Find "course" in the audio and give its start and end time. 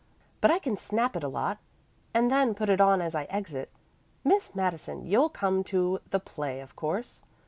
6.75-7.21